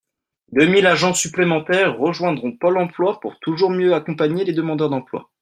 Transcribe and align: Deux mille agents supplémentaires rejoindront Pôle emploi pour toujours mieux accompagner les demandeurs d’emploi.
Deux 0.51 0.65
mille 0.65 0.87
agents 0.87 1.13
supplémentaires 1.13 1.99
rejoindront 1.99 2.57
Pôle 2.57 2.79
emploi 2.79 3.19
pour 3.19 3.39
toujours 3.39 3.69
mieux 3.69 3.93
accompagner 3.93 4.43
les 4.43 4.53
demandeurs 4.53 4.89
d’emploi. 4.89 5.29